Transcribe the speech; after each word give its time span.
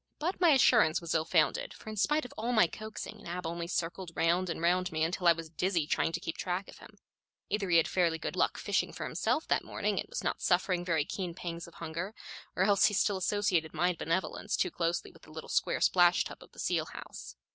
But 0.17 0.41
my 0.41 0.49
assurance 0.49 0.99
was 0.99 1.13
ill 1.13 1.25
founded, 1.25 1.75
for 1.75 1.87
in 1.91 1.95
spite 1.95 2.25
of 2.25 2.33
all 2.35 2.51
my 2.51 2.65
coaxing, 2.65 3.21
Nab 3.21 3.45
only 3.45 3.67
circled 3.67 4.09
round 4.15 4.49
and 4.49 4.59
round 4.59 4.91
me 4.91 5.03
until 5.03 5.27
I 5.27 5.31
was 5.31 5.51
dizzy 5.51 5.85
trying 5.85 6.11
to 6.13 6.19
keep 6.19 6.37
track 6.39 6.67
of 6.67 6.79
him. 6.79 6.97
Either 7.49 7.69
he 7.69 7.77
had 7.77 7.85
had 7.85 7.93
fairly 7.93 8.17
good 8.17 8.35
luck 8.35 8.57
fishing 8.57 8.91
for 8.93 9.03
himself 9.03 9.47
that 9.49 9.63
morning, 9.63 9.99
and 9.99 10.09
was 10.09 10.23
not 10.23 10.41
suffering 10.41 10.83
very 10.83 11.05
keen 11.05 11.35
pangs 11.35 11.67
of 11.67 11.75
hunger, 11.75 12.15
or 12.55 12.63
else 12.63 12.85
he 12.85 12.95
still 12.95 13.17
associated 13.17 13.75
my 13.75 13.93
benevolence 13.93 14.57
too 14.57 14.71
closely 14.71 15.11
with 15.11 15.21
the 15.21 15.31
little 15.31 15.49
square 15.49 15.79
splash 15.79 16.23
tub 16.23 16.41
of 16.41 16.51
the 16.53 16.57
seal 16.59 16.85
house. 16.87 17.35